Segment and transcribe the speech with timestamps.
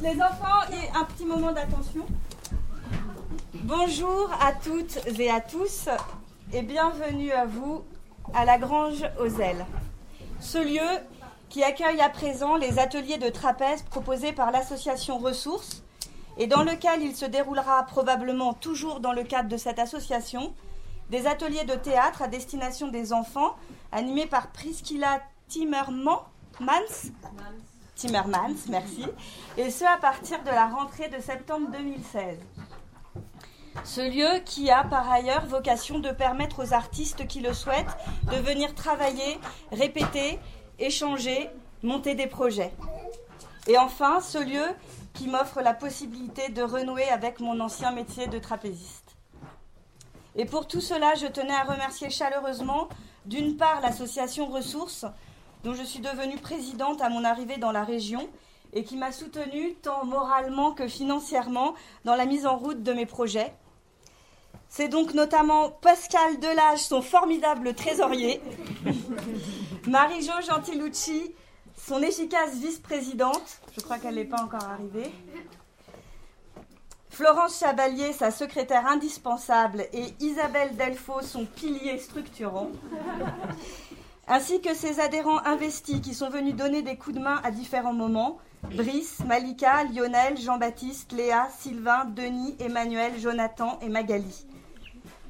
[0.00, 0.46] Les enfants,
[0.94, 2.06] un petit moment d'attention.
[3.64, 5.88] Bonjour à toutes et à tous
[6.52, 7.84] et bienvenue à vous
[8.32, 9.66] à la Grange aux Ailes.
[10.40, 11.00] Ce lieu
[11.48, 15.82] qui accueille à présent les ateliers de trapèze proposés par l'association Ressources
[16.36, 20.54] et dans lequel il se déroulera probablement toujours dans le cadre de cette association
[21.10, 23.54] des ateliers de théâtre à destination des enfants
[23.92, 26.24] animés par Priscilla Timmermans,
[27.94, 29.06] Timmermans, merci,
[29.56, 32.38] et ce à partir de la rentrée de septembre 2016.
[33.84, 37.96] Ce lieu qui a par ailleurs vocation de permettre aux artistes qui le souhaitent
[38.32, 39.38] de venir travailler,
[39.70, 40.38] répéter,
[40.78, 41.50] échanger,
[41.82, 42.72] monter des projets.
[43.66, 44.64] Et enfin, ce lieu
[45.16, 49.16] qui m'offre la possibilité de renouer avec mon ancien métier de trapéziste.
[50.36, 52.88] Et pour tout cela, je tenais à remercier chaleureusement,
[53.24, 55.06] d'une part, l'association Ressources,
[55.64, 58.28] dont je suis devenue présidente à mon arrivée dans la région
[58.74, 63.06] et qui m'a soutenue tant moralement que financièrement dans la mise en route de mes
[63.06, 63.54] projets.
[64.68, 68.42] C'est donc notamment Pascal Delage, son formidable trésorier,
[69.86, 71.32] Marie-Jo Gentilucci,
[71.76, 75.10] son efficace vice-présidente, je crois qu'elle n'est pas encore arrivée,
[77.10, 82.68] Florence Chabalier, sa secrétaire indispensable, et Isabelle Delfaux, son pilier structurant,
[84.28, 87.94] ainsi que ses adhérents investis qui sont venus donner des coups de main à différents
[87.94, 94.46] moments, Brice, Malika, Lionel, Jean-Baptiste, Léa, Sylvain, Denis, Emmanuel, Jonathan et Magali.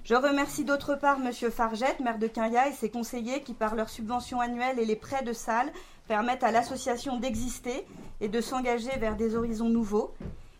[0.05, 1.33] Je remercie d'autre part M.
[1.51, 5.25] Fargette, maire de Quinja, et ses conseillers qui, par leurs subventions annuelles et les prêts
[5.25, 5.73] de salle,
[6.09, 7.87] permettent à l'association d'exister
[8.21, 10.15] et de s'engager vers des horizons nouveaux.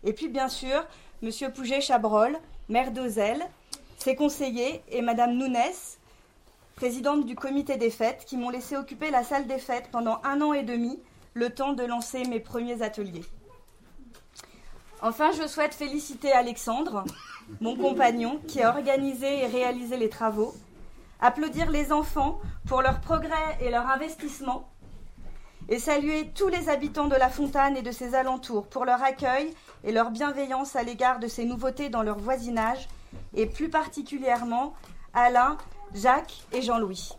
[0.05, 0.85] Et puis, bien sûr,
[1.23, 1.31] M.
[1.55, 2.39] Pouget-Chabrol,
[2.69, 3.45] maire d'Ozel,
[3.99, 5.99] ses conseillers et Mme Nounès,
[6.75, 10.43] présidente du comité des fêtes, qui m'ont laissé occuper la salle des fêtes pendant un
[10.43, 11.01] an et demi,
[11.35, 13.25] le temps de lancer mes premiers ateliers.
[15.03, 17.05] Enfin, je souhaite féliciter Alexandre,
[17.61, 20.55] mon compagnon, qui a organisé et réalisé les travaux,
[21.21, 24.69] applaudir les enfants pour leur progrès et leur investissement,
[25.69, 29.53] et saluer tous les habitants de la Fontaine et de ses alentours pour leur accueil
[29.85, 32.89] et leur bienveillance à l'égard de ces nouveautés dans leur voisinage,
[33.35, 34.75] et plus particulièrement
[35.15, 35.57] Alain,
[35.95, 37.11] Jacques et Jean-Louis.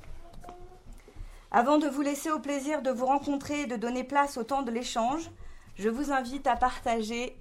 [1.51, 4.63] Avant de vous laisser au plaisir de vous rencontrer et de donner place au temps
[4.63, 5.29] de l'échange,
[5.75, 7.37] je vous invite à partager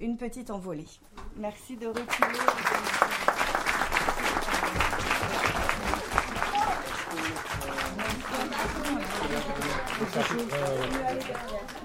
[0.00, 0.88] une petite envolée.
[1.36, 2.38] Merci de reculer.
[9.98, 11.75] Спасибо.